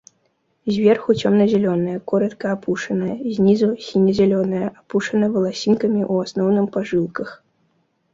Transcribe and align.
Зверху 0.75 1.13
цёмна-зялёнае, 1.21 1.97
коратка 2.11 2.47
апушанае, 2.57 3.15
знізу 3.35 3.69
сіне-зялёнае, 3.89 4.63
апушана 4.79 5.29
валасінкамі 5.37 6.01
ў 6.11 6.13
асноўным 6.29 6.65
па 6.77 6.85
жылках. 6.93 7.29